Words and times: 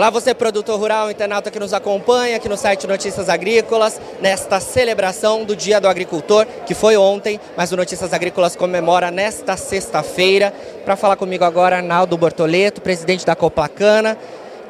Olá, 0.00 0.08
você 0.08 0.32
produtor 0.32 0.80
rural, 0.80 1.10
internauta 1.10 1.50
que 1.50 1.60
nos 1.60 1.74
acompanha 1.74 2.38
aqui 2.38 2.48
no 2.48 2.56
site 2.56 2.86
Notícias 2.86 3.28
Agrícolas, 3.28 4.00
nesta 4.18 4.58
celebração 4.58 5.44
do 5.44 5.54
Dia 5.54 5.78
do 5.78 5.86
Agricultor, 5.86 6.46
que 6.64 6.72
foi 6.72 6.96
ontem, 6.96 7.38
mas 7.54 7.70
o 7.70 7.76
Notícias 7.76 8.14
Agrícolas 8.14 8.56
comemora 8.56 9.10
nesta 9.10 9.58
sexta-feira. 9.58 10.54
Para 10.86 10.96
falar 10.96 11.16
comigo 11.16 11.44
agora, 11.44 11.76
Arnaldo 11.76 12.16
Bortoleto, 12.16 12.80
presidente 12.80 13.26
da 13.26 13.36
Coplacana. 13.36 14.16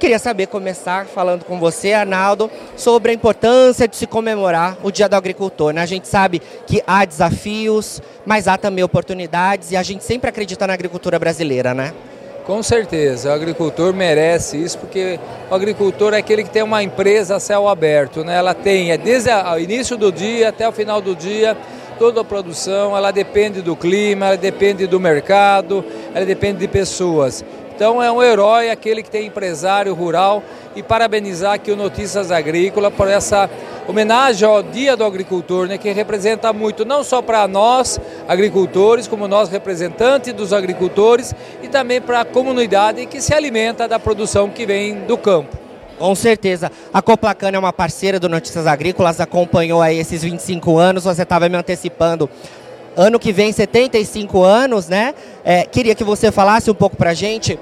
Queria 0.00 0.18
saber, 0.18 0.48
começar 0.48 1.06
falando 1.06 1.44
com 1.44 1.60
você, 1.60 1.92
Arnaldo, 1.92 2.50
sobre 2.76 3.12
a 3.12 3.14
importância 3.14 3.86
de 3.86 3.94
se 3.94 4.08
comemorar 4.08 4.78
o 4.82 4.90
Dia 4.90 5.08
do 5.08 5.14
Agricultor. 5.14 5.72
Né? 5.72 5.80
A 5.80 5.86
gente 5.86 6.08
sabe 6.08 6.42
que 6.66 6.82
há 6.84 7.04
desafios, 7.04 8.02
mas 8.26 8.48
há 8.48 8.58
também 8.58 8.82
oportunidades 8.82 9.70
e 9.70 9.76
a 9.76 9.82
gente 9.84 10.02
sempre 10.02 10.28
acredita 10.28 10.66
na 10.66 10.72
agricultura 10.72 11.20
brasileira, 11.20 11.72
né? 11.72 11.94
Com 12.50 12.64
certeza, 12.64 13.30
o 13.30 13.32
agricultor 13.32 13.94
merece 13.94 14.56
isso, 14.56 14.76
porque 14.76 15.20
o 15.48 15.54
agricultor 15.54 16.14
é 16.14 16.16
aquele 16.16 16.42
que 16.42 16.50
tem 16.50 16.64
uma 16.64 16.82
empresa 16.82 17.36
a 17.36 17.38
céu 17.38 17.68
aberto, 17.68 18.24
né? 18.24 18.34
Ela 18.34 18.54
tem, 18.54 18.90
é 18.90 18.98
desde 18.98 19.30
o 19.30 19.56
início 19.56 19.96
do 19.96 20.10
dia 20.10 20.48
até 20.48 20.68
o 20.68 20.72
final 20.72 21.00
do 21.00 21.14
dia, 21.14 21.56
toda 21.96 22.22
a 22.22 22.24
produção, 22.24 22.96
ela 22.96 23.12
depende 23.12 23.62
do 23.62 23.76
clima, 23.76 24.26
ela 24.26 24.36
depende 24.36 24.88
do 24.88 24.98
mercado, 24.98 25.84
ela 26.12 26.26
depende 26.26 26.58
de 26.58 26.66
pessoas. 26.66 27.44
Então 27.80 28.02
é 28.02 28.12
um 28.12 28.22
herói 28.22 28.68
aquele 28.68 29.02
que 29.02 29.08
tem 29.08 29.28
empresário 29.28 29.94
rural 29.94 30.42
e 30.76 30.82
parabenizar 30.82 31.54
aqui 31.54 31.72
o 31.72 31.76
Notícias 31.76 32.30
Agrícola 32.30 32.90
por 32.90 33.08
essa 33.08 33.48
homenagem 33.88 34.46
ao 34.46 34.62
Dia 34.62 34.94
do 34.94 35.02
Agricultor, 35.02 35.66
né, 35.66 35.78
que 35.78 35.90
representa 35.90 36.52
muito 36.52 36.84
não 36.84 37.02
só 37.02 37.22
para 37.22 37.48
nós 37.48 37.98
agricultores, 38.28 39.08
como 39.08 39.26
nós 39.26 39.48
representantes 39.48 40.34
dos 40.34 40.52
agricultores 40.52 41.34
e 41.62 41.68
também 41.68 42.02
para 42.02 42.20
a 42.20 42.24
comunidade 42.26 43.06
que 43.06 43.18
se 43.18 43.32
alimenta 43.32 43.88
da 43.88 43.98
produção 43.98 44.50
que 44.50 44.66
vem 44.66 45.06
do 45.06 45.16
campo. 45.16 45.56
Com 45.98 46.14
certeza. 46.14 46.70
A 46.92 47.00
Coplacana 47.00 47.56
é 47.56 47.58
uma 47.58 47.72
parceira 47.72 48.20
do 48.20 48.28
Notícias 48.28 48.66
Agrícolas, 48.66 49.22
acompanhou 49.22 49.80
aí 49.80 49.98
esses 49.98 50.22
25 50.22 50.76
anos, 50.76 51.04
você 51.04 51.22
estava 51.22 51.48
me 51.48 51.56
antecipando 51.56 52.28
ano 52.96 53.18
que 53.18 53.32
vem 53.32 53.52
75 53.52 54.42
anos, 54.42 54.88
né? 54.88 55.14
É, 55.42 55.64
queria 55.64 55.94
que 55.94 56.04
você 56.04 56.30
falasse 56.30 56.70
um 56.70 56.74
pouco 56.74 56.96
para 56.96 57.14
gente 57.14 57.58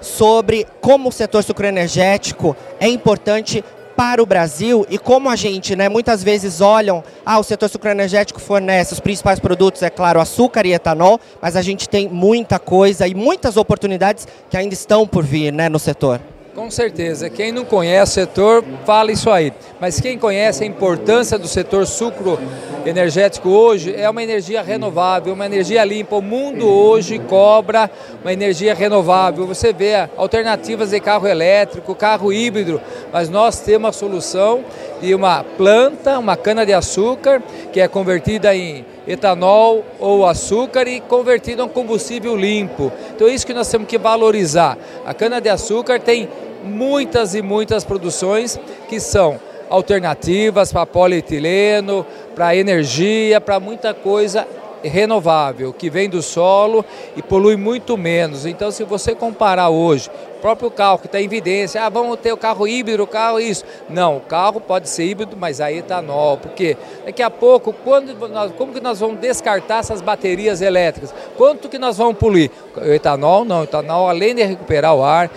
sobre 0.00 0.66
como 0.80 1.08
o 1.08 1.12
setor 1.12 1.42
sucroenergético 1.42 2.56
é 2.78 2.88
importante 2.88 3.64
para 4.00 4.22
o 4.22 4.26
Brasil 4.26 4.86
e 4.88 4.96
como 4.96 5.28
a 5.28 5.36
gente, 5.36 5.76
né, 5.76 5.86
muitas 5.88 6.24
vezes 6.24 6.62
olham, 6.62 7.04
ah, 7.24 7.38
o 7.38 7.42
setor 7.42 7.68
sucroenergético 7.68 8.40
fornece 8.40 8.94
os 8.94 9.00
principais 9.00 9.38
produtos, 9.38 9.82
é 9.82 9.90
claro, 9.90 10.20
açúcar 10.20 10.64
e 10.64 10.72
etanol, 10.72 11.20
mas 11.40 11.54
a 11.54 11.60
gente 11.60 11.86
tem 11.86 12.08
muita 12.08 12.58
coisa 12.58 13.06
e 13.06 13.14
muitas 13.14 13.58
oportunidades 13.58 14.26
que 14.48 14.56
ainda 14.56 14.72
estão 14.72 15.06
por 15.06 15.22
vir, 15.22 15.52
né, 15.52 15.68
no 15.68 15.78
setor. 15.78 16.18
Com 16.54 16.68
certeza. 16.68 17.30
Quem 17.30 17.52
não 17.52 17.64
conhece 17.64 18.10
o 18.10 18.14
setor, 18.14 18.64
fala 18.84 19.12
isso 19.12 19.30
aí. 19.30 19.52
Mas 19.80 20.00
quem 20.00 20.18
conhece 20.18 20.64
a 20.64 20.66
importância 20.66 21.38
do 21.38 21.46
setor 21.46 21.86
sucro 21.86 22.38
energético 22.84 23.48
hoje 23.50 23.94
é 23.94 24.08
uma 24.10 24.22
energia 24.22 24.60
renovável, 24.60 25.32
uma 25.32 25.46
energia 25.46 25.84
limpa. 25.84 26.16
O 26.16 26.22
mundo 26.22 26.66
hoje 26.66 27.20
cobra 27.20 27.88
uma 28.20 28.32
energia 28.32 28.74
renovável. 28.74 29.46
Você 29.46 29.72
vê 29.72 30.08
alternativas 30.16 30.90
de 30.90 30.98
carro 30.98 31.28
elétrico, 31.28 31.94
carro 31.94 32.32
híbrido, 32.32 32.80
mas 33.12 33.28
nós 33.28 33.60
temos 33.60 33.90
a 33.90 33.92
solução 33.92 34.64
de 35.00 35.14
uma 35.14 35.42
planta, 35.42 36.18
uma 36.18 36.36
cana-de-açúcar, 36.36 37.42
que 37.72 37.80
é 37.80 37.88
convertida 37.88 38.54
em 38.54 38.84
etanol 39.06 39.84
ou 39.98 40.26
açúcar 40.26 40.86
e 40.86 41.00
convertido 41.00 41.62
em 41.62 41.68
combustível 41.68 42.36
limpo. 42.36 42.92
Então 43.14 43.26
é 43.26 43.32
isso 43.32 43.46
que 43.46 43.54
nós 43.54 43.68
temos 43.68 43.88
que 43.88 43.98
valorizar. 43.98 44.76
A 45.04 45.14
cana-de-açúcar 45.14 46.00
tem 46.00 46.28
muitas 46.64 47.34
e 47.34 47.42
muitas 47.42 47.84
produções 47.84 48.58
que 48.88 49.00
são 49.00 49.40
alternativas 49.68 50.72
para 50.72 50.84
polietileno, 50.84 52.04
para 52.34 52.54
energia, 52.56 53.40
para 53.40 53.60
muita 53.60 53.94
coisa 53.94 54.46
renovável, 54.82 55.72
que 55.72 55.90
vem 55.90 56.08
do 56.08 56.22
solo 56.22 56.84
e 57.16 57.22
polui 57.22 57.56
muito 57.56 57.96
menos. 57.96 58.46
Então, 58.46 58.70
se 58.70 58.84
você 58.84 59.14
comparar 59.14 59.68
hoje, 59.68 60.10
o 60.38 60.40
próprio 60.40 60.70
carro 60.70 60.98
que 60.98 61.06
está 61.06 61.20
em 61.20 61.24
evidência, 61.24 61.84
ah, 61.84 61.88
vamos 61.90 62.18
ter 62.18 62.32
o 62.32 62.36
carro 62.36 62.66
híbrido, 62.66 63.02
o 63.02 63.06
carro 63.06 63.38
isso. 63.38 63.64
Não, 63.88 64.16
o 64.16 64.20
carro 64.20 64.60
pode 64.60 64.88
ser 64.88 65.04
híbrido, 65.04 65.36
mas 65.36 65.60
aí 65.60 65.78
etanol, 65.78 66.38
porque 66.38 66.76
daqui 67.04 67.22
a 67.22 67.30
pouco, 67.30 67.74
quando 67.84 68.14
nós, 68.28 68.50
como 68.52 68.72
que 68.72 68.80
nós 68.80 69.00
vamos 69.00 69.20
descartar 69.20 69.80
essas 69.80 70.00
baterias 70.00 70.62
elétricas? 70.62 71.14
Quanto 71.36 71.68
que 71.68 71.78
nós 71.78 71.98
vamos 71.98 72.16
poluir? 72.16 72.50
O 72.74 72.92
etanol 72.92 73.44
não, 73.44 73.60
o 73.60 73.64
etanol 73.64 74.08
além 74.08 74.34
de 74.34 74.42
recuperar 74.42 74.94
o 74.94 75.04
ar, 75.04 75.30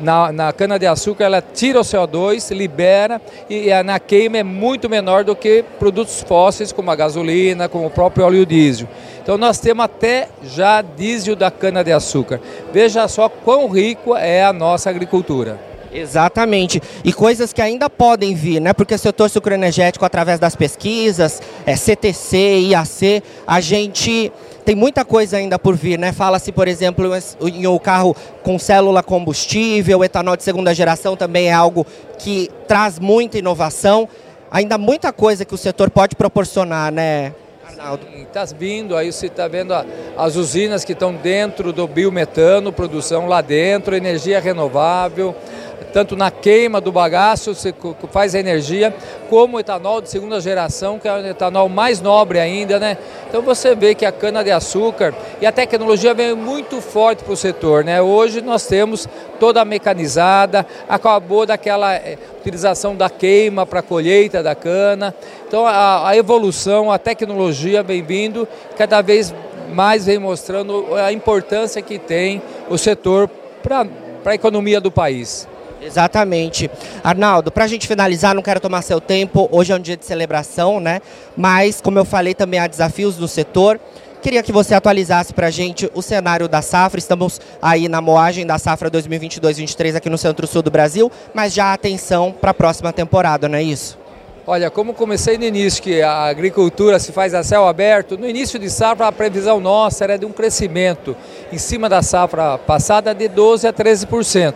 na, 0.00 0.32
na 0.32 0.52
cana-de-açúcar 0.52 1.24
ela 1.24 1.42
tira 1.42 1.80
o 1.80 1.82
CO2, 1.82 2.54
libera 2.54 3.20
e, 3.48 3.68
e 3.68 3.82
na 3.82 3.98
queima 3.98 4.38
é 4.38 4.42
muito 4.42 4.88
menor 4.88 5.24
do 5.24 5.36
que 5.36 5.64
produtos 5.78 6.22
fósseis 6.22 6.72
como 6.72 6.90
a 6.90 6.96
gasolina, 6.96 7.68
como 7.68 7.86
o 7.86 7.90
próprio 7.90 8.24
óleo 8.24 8.46
diesel. 8.46 8.88
Então 9.22 9.38
nós 9.38 9.58
temos 9.58 9.84
até 9.84 10.28
já 10.42 10.82
diesel 10.82 11.36
da 11.36 11.50
cana-de-açúcar. 11.50 12.40
Veja 12.72 13.06
só 13.08 13.28
quão 13.28 13.68
rico 13.68 14.16
é 14.16 14.42
a 14.42 14.52
nossa 14.52 14.90
agricultura. 14.90 15.72
Exatamente. 15.92 16.82
E 17.04 17.12
coisas 17.12 17.52
que 17.52 17.60
ainda 17.60 17.88
podem 17.90 18.34
vir, 18.34 18.60
né? 18.60 18.72
Porque 18.72 18.94
o 18.94 18.98
setor 18.98 19.28
sucroenergético, 19.28 20.04
através 20.04 20.40
das 20.40 20.56
pesquisas, 20.56 21.40
é, 21.66 21.76
CTC, 21.76 22.60
IAC, 22.70 23.22
a 23.46 23.60
gente 23.60 24.32
tem 24.64 24.74
muita 24.74 25.04
coisa 25.04 25.36
ainda 25.36 25.58
por 25.58 25.74
vir, 25.74 25.98
né? 25.98 26.12
Fala-se, 26.12 26.52
por 26.52 26.68
exemplo, 26.68 27.10
em 27.42 27.66
o 27.66 27.80
carro 27.80 28.16
com 28.42 28.58
célula 28.58 29.02
combustível, 29.02 30.04
etanol 30.04 30.36
de 30.36 30.42
segunda 30.42 30.74
geração 30.74 31.16
também 31.16 31.48
é 31.48 31.52
algo 31.52 31.86
que 32.18 32.50
traz 32.68 32.98
muita 32.98 33.38
inovação. 33.38 34.08
Ainda 34.50 34.76
muita 34.78 35.12
coisa 35.12 35.44
que 35.44 35.54
o 35.54 35.58
setor 35.58 35.90
pode 35.90 36.14
proporcionar, 36.14 36.92
né? 36.92 37.32
Arnaldo. 37.66 38.06
Está 38.14 38.44
vindo, 38.44 38.96
aí 38.96 39.12
você 39.12 39.26
está 39.26 39.48
vendo 39.48 39.74
as 40.16 40.36
usinas 40.36 40.84
que 40.84 40.92
estão 40.92 41.14
dentro 41.14 41.72
do 41.72 41.86
biometano, 41.88 42.72
produção 42.72 43.26
lá 43.26 43.40
dentro, 43.40 43.96
energia 43.96 44.40
renovável, 44.40 45.34
tanto 45.82 46.16
na 46.16 46.30
queima 46.30 46.80
do 46.80 46.92
bagaço, 46.92 47.54
você 47.54 47.74
faz 48.10 48.34
a 48.34 48.38
energia, 48.40 48.94
como 49.28 49.56
o 49.56 49.60
etanol 49.60 50.00
de 50.00 50.08
segunda 50.10 50.40
geração, 50.40 50.98
que 50.98 51.08
é 51.08 51.12
o 51.12 51.26
etanol 51.26 51.68
mais 51.68 52.00
nobre 52.00 52.38
ainda, 52.38 52.78
né? 52.78 52.98
Então 53.28 53.42
você 53.42 53.74
vê 53.74 53.94
que 53.94 54.04
a 54.04 54.12
cana-de-açúcar 54.12 55.14
e 55.40 55.46
a 55.46 55.52
tecnologia 55.52 56.12
vem 56.14 56.34
muito 56.34 56.80
forte 56.80 57.24
para 57.24 57.32
o 57.32 57.36
setor, 57.36 57.84
né? 57.84 58.00
Hoje 58.02 58.40
nós 58.40 58.66
temos 58.66 59.08
toda 59.40 59.64
mecanizada, 59.64 60.66
acabou 60.88 61.46
daquela 61.46 61.94
eh, 61.94 62.18
utilização 62.40 62.94
da 62.94 63.08
queima 63.08 63.64
para 63.64 63.80
a 63.80 63.82
colheita 63.82 64.42
da 64.42 64.54
cana. 64.54 65.14
Então 65.48 65.66
a, 65.66 66.08
a 66.08 66.16
evolução, 66.16 66.90
a 66.90 66.98
tecnologia 66.98 67.82
vem 67.82 68.02
vindo, 68.02 68.46
cada 68.76 69.00
vez 69.00 69.34
mais 69.72 70.06
vem 70.06 70.18
mostrando 70.18 70.94
a 70.94 71.12
importância 71.12 71.80
que 71.80 71.98
tem 71.98 72.42
o 72.68 72.76
setor 72.76 73.28
para 73.62 73.86
a 74.26 74.34
economia 74.34 74.80
do 74.80 74.90
país. 74.90 75.48
Exatamente. 75.82 76.70
Arnaldo, 77.02 77.50
para 77.50 77.64
a 77.64 77.68
gente 77.68 77.86
finalizar, 77.86 78.34
não 78.34 78.42
quero 78.42 78.60
tomar 78.60 78.82
seu 78.82 79.00
tempo, 79.00 79.48
hoje 79.50 79.72
é 79.72 79.76
um 79.76 79.80
dia 79.80 79.96
de 79.96 80.04
celebração, 80.04 80.80
né? 80.80 81.00
Mas, 81.36 81.80
como 81.80 81.98
eu 81.98 82.04
falei, 82.04 82.34
também 82.34 82.60
há 82.60 82.66
desafios 82.66 83.18
no 83.18 83.26
setor. 83.26 83.80
Queria 84.22 84.42
que 84.42 84.52
você 84.52 84.72
atualizasse 84.72 85.34
para 85.34 85.48
a 85.48 85.50
gente 85.50 85.90
o 85.94 86.00
cenário 86.00 86.46
da 86.46 86.62
safra. 86.62 87.00
Estamos 87.00 87.40
aí 87.60 87.88
na 87.88 88.00
moagem 88.00 88.46
da 88.46 88.56
safra 88.56 88.88
2022-23 88.88 89.96
aqui 89.96 90.08
no 90.08 90.16
centro-sul 90.16 90.62
do 90.62 90.70
Brasil, 90.70 91.10
mas 91.34 91.52
já 91.52 91.72
atenção 91.72 92.30
para 92.30 92.52
a 92.52 92.54
próxima 92.54 92.92
temporada, 92.92 93.48
não 93.48 93.58
é 93.58 93.62
isso? 93.64 93.98
Olha, 94.46 94.70
como 94.70 94.92
comecei 94.92 95.38
no 95.38 95.44
início, 95.44 95.80
que 95.80 96.02
a 96.02 96.24
agricultura 96.24 96.98
se 96.98 97.12
faz 97.12 97.32
a 97.32 97.44
céu 97.44 97.66
aberto, 97.66 98.18
no 98.18 98.28
início 98.28 98.58
de 98.58 98.68
safra 98.68 99.06
a 99.06 99.12
previsão 99.12 99.60
nossa 99.60 100.02
era 100.02 100.18
de 100.18 100.26
um 100.26 100.32
crescimento 100.32 101.16
em 101.52 101.58
cima 101.58 101.88
da 101.88 102.02
safra 102.02 102.58
passada 102.58 103.14
de 103.14 103.28
12% 103.28 103.68
a 103.68 103.72
13% 103.72 104.54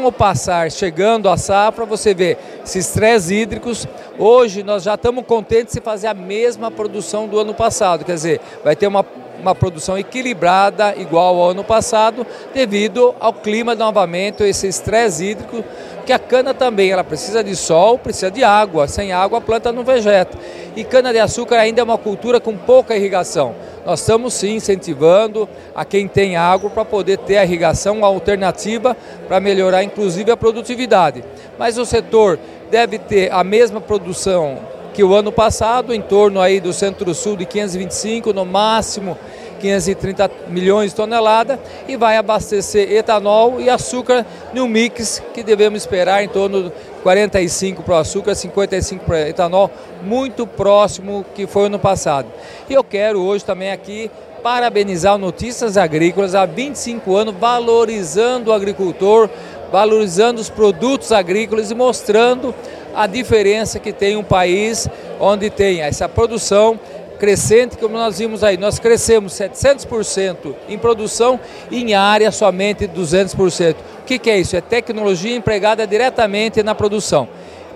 com 0.00 0.08
o 0.08 0.12
passar, 0.12 0.72
chegando 0.72 1.28
a 1.28 1.36
safra, 1.36 1.86
você 1.86 2.12
vê 2.12 2.36
esses 2.64 2.88
três 2.88 3.30
hídricos. 3.30 3.86
Hoje 4.18 4.64
nós 4.64 4.82
já 4.82 4.94
estamos 4.94 5.24
contentes 5.24 5.72
de 5.72 5.80
fazer 5.80 6.08
a 6.08 6.14
mesma 6.14 6.68
produção 6.68 7.28
do 7.28 7.38
ano 7.38 7.54
passado, 7.54 8.04
quer 8.04 8.14
dizer, 8.14 8.40
vai 8.64 8.74
ter 8.74 8.88
uma, 8.88 9.06
uma 9.40 9.54
produção 9.54 9.96
equilibrada, 9.96 10.96
igual 10.96 11.40
ao 11.40 11.50
ano 11.50 11.62
passado, 11.62 12.26
devido 12.52 13.14
ao 13.20 13.32
clima 13.32 13.76
novamente, 13.76 14.42
esse 14.42 14.66
estresse 14.66 15.26
hídrico, 15.26 15.62
que 16.04 16.12
a 16.12 16.18
cana 16.18 16.52
também, 16.52 16.90
ela 16.90 17.04
precisa 17.04 17.42
de 17.44 17.54
sol, 17.54 17.96
precisa 17.96 18.32
de 18.32 18.42
água, 18.42 18.88
sem 18.88 19.12
água 19.12 19.38
a 19.38 19.40
planta 19.40 19.70
não 19.70 19.84
vegeta. 19.84 20.36
E 20.74 20.82
cana-de-açúcar 20.82 21.56
ainda 21.56 21.80
é 21.80 21.84
uma 21.84 21.96
cultura 21.96 22.40
com 22.40 22.56
pouca 22.56 22.96
irrigação. 22.96 23.54
Nós 23.84 24.00
estamos 24.00 24.34
sim 24.34 24.54
incentivando 24.54 25.48
a 25.74 25.84
quem 25.84 26.08
tem 26.08 26.36
água 26.36 26.70
para 26.70 26.84
poder 26.84 27.18
ter 27.18 27.36
a 27.36 27.44
irrigação 27.44 28.04
alternativa 28.04 28.96
para 29.28 29.40
melhorar 29.40 29.84
inclusive 29.84 30.30
a 30.30 30.36
produtividade. 30.36 31.22
Mas 31.58 31.76
o 31.76 31.84
setor 31.84 32.38
deve 32.70 32.98
ter 32.98 33.30
a 33.32 33.44
mesma 33.44 33.80
produção 33.80 34.58
que 34.94 35.02
o 35.02 35.12
ano 35.12 35.32
passado, 35.32 35.92
em 35.92 36.00
torno 36.00 36.40
aí 36.40 36.60
do 36.60 36.72
centro-sul 36.72 37.36
de 37.36 37.44
525, 37.44 38.32
no 38.32 38.46
máximo 38.46 39.18
530 39.64 40.30
milhões 40.48 40.90
de 40.90 40.96
toneladas 40.96 41.58
e 41.88 41.96
vai 41.96 42.18
abastecer 42.18 42.92
etanol 42.92 43.58
e 43.58 43.70
açúcar 43.70 44.26
no 44.52 44.68
mix 44.68 45.22
que 45.32 45.42
devemos 45.42 45.80
esperar 45.80 46.22
em 46.22 46.28
torno 46.28 46.64
de 46.64 46.72
45 47.02 47.82
para 47.82 47.94
o 47.94 47.96
açúcar, 47.96 48.34
55 48.34 49.04
para 49.06 49.14
o 49.14 49.18
etanol, 49.20 49.70
muito 50.02 50.46
próximo 50.46 51.24
que 51.34 51.46
foi 51.46 51.66
ano 51.66 51.78
passado. 51.78 52.28
E 52.68 52.74
eu 52.74 52.84
quero 52.84 53.20
hoje 53.20 53.42
também 53.42 53.72
aqui 53.72 54.10
parabenizar 54.42 55.14
o 55.14 55.18
Notícias 55.18 55.78
Agrícolas 55.78 56.34
há 56.34 56.44
25 56.44 57.16
anos, 57.16 57.34
valorizando 57.34 58.50
o 58.50 58.52
agricultor, 58.52 59.30
valorizando 59.72 60.42
os 60.42 60.50
produtos 60.50 61.10
agrícolas 61.10 61.70
e 61.70 61.74
mostrando 61.74 62.54
a 62.94 63.06
diferença 63.06 63.78
que 63.78 63.94
tem 63.94 64.14
um 64.14 64.22
país 64.22 64.86
onde 65.18 65.48
tem 65.48 65.80
essa 65.80 66.06
produção 66.06 66.78
crescente, 67.24 67.78
como 67.78 67.96
nós 67.96 68.18
vimos 68.18 68.44
aí. 68.44 68.58
Nós 68.58 68.78
crescemos 68.78 69.32
700% 69.32 70.54
em 70.68 70.78
produção 70.78 71.40
e 71.70 71.82
em 71.82 71.94
área 71.94 72.30
somente 72.30 72.86
200%. 72.86 73.72
O 73.72 74.04
que, 74.04 74.18
que 74.18 74.28
é 74.28 74.38
isso? 74.38 74.54
É 74.54 74.60
tecnologia 74.60 75.34
empregada 75.34 75.86
diretamente 75.86 76.62
na 76.62 76.74
produção. 76.74 77.26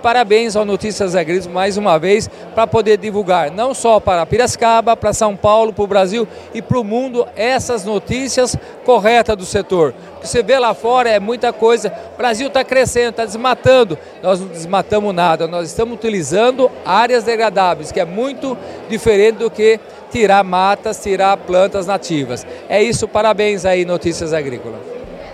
Parabéns 0.02 0.54
ao 0.54 0.64
Notícias 0.64 1.14
Agrícolas 1.16 1.46
mais 1.46 1.76
uma 1.76 1.98
vez 1.98 2.28
para 2.54 2.66
poder 2.66 2.98
divulgar 2.98 3.50
não 3.50 3.74
só 3.74 3.98
para 3.98 4.24
Piracicaba, 4.24 4.96
para 4.96 5.12
São 5.12 5.36
Paulo, 5.36 5.72
para 5.72 5.84
o 5.84 5.86
Brasil 5.86 6.26
e 6.54 6.62
para 6.62 6.78
o 6.78 6.84
mundo 6.84 7.26
essas 7.36 7.84
notícias 7.84 8.56
corretas 8.84 9.36
do 9.36 9.44
setor. 9.44 9.92
O 10.16 10.20
que 10.20 10.28
você 10.28 10.42
vê 10.42 10.58
lá 10.58 10.74
fora 10.74 11.08
é 11.10 11.20
muita 11.20 11.52
coisa. 11.52 11.92
O 12.14 12.18
Brasil 12.18 12.48
está 12.48 12.64
crescendo, 12.64 13.10
está 13.10 13.24
desmatando. 13.24 13.98
Nós 14.22 14.40
não 14.40 14.48
desmatamos 14.48 15.14
nada, 15.14 15.46
nós 15.46 15.68
estamos 15.68 15.94
utilizando 15.94 16.70
áreas 16.84 17.24
degradáveis, 17.24 17.92
que 17.92 18.00
é 18.00 18.04
muito 18.04 18.56
diferente 18.88 19.38
do 19.38 19.50
que 19.50 19.78
tirar 20.10 20.42
matas, 20.44 21.00
tirar 21.02 21.36
plantas 21.36 21.86
nativas. 21.86 22.46
É 22.68 22.82
isso, 22.82 23.06
parabéns 23.06 23.64
aí, 23.64 23.84
Notícias 23.84 24.32
Agrícolas. 24.32 24.80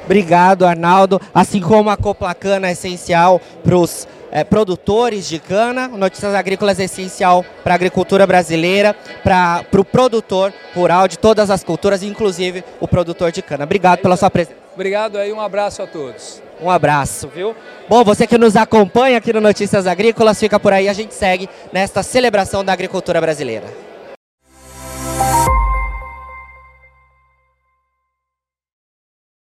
Obrigado, 0.05 0.67
Arnaldo. 0.67 1.21
Assim 1.35 1.61
como 1.61 1.89
a 1.89 1.97
Coplacana 1.97 2.69
é 2.69 2.73
essencial 2.73 3.41
para 3.63 3.77
os 3.77 4.07
é, 4.35 4.43
produtores 4.43 5.29
de 5.29 5.39
cana, 5.39 5.87
Notícias 5.87 6.35
Agrícolas 6.35 6.81
é 6.81 6.85
essencial 6.85 7.45
para 7.63 7.75
a 7.75 7.77
agricultura 7.77 8.27
brasileira, 8.27 8.93
para 9.23 9.61
o 9.61 9.65
pro 9.65 9.85
produtor 9.85 10.53
rural 10.75 11.07
de 11.07 11.17
todas 11.17 11.51
as 11.51 11.63
culturas, 11.63 12.03
inclusive 12.03 12.65
o 12.81 12.89
produtor 12.89 13.31
de 13.31 13.41
cana. 13.41 13.63
Obrigado 13.63 14.01
pela 14.01 14.17
sua 14.17 14.29
presença. 14.29 14.59
Obrigado 14.75 15.19
aí, 15.19 15.33
um 15.33 15.41
abraço 15.41 15.83
a 15.83 15.87
todos. 15.87 16.43
Um 16.61 16.69
abraço, 16.69 17.29
viu? 17.29 17.55
Bom, 17.89 18.03
você 18.03 18.27
que 18.27 18.37
nos 18.37 18.57
acompanha 18.57 19.19
aqui 19.19 19.33
no 19.33 19.41
Notícias 19.41 19.87
Agrícolas, 19.87 20.41
fica 20.41 20.59
por 20.59 20.73
aí, 20.73 20.89
a 20.89 20.93
gente 20.93 21.15
segue 21.15 21.49
nesta 21.73 22.03
celebração 22.03 22.65
da 22.65 22.73
agricultura 22.73 23.21
brasileira. 23.21 23.94